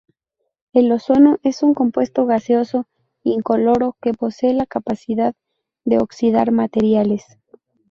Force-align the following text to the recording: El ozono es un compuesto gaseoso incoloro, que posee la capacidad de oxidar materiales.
El 0.73 0.91
ozono 0.91 1.37
es 1.43 1.61
un 1.61 1.75
compuesto 1.75 2.25
gaseoso 2.25 2.87
incoloro, 3.21 3.97
que 4.01 4.15
posee 4.15 4.55
la 4.55 4.65
capacidad 4.65 5.35
de 5.85 5.99
oxidar 5.99 6.51
materiales. 6.51 7.23